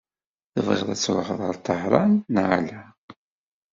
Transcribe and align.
Tebɣiḍ 0.53 0.87
ad 0.93 0.99
truḥeḍ 0.99 1.39
ɣer 1.43 1.55
Tahran 1.65 2.11
neɣ 2.35 2.49
ala? 2.59 2.81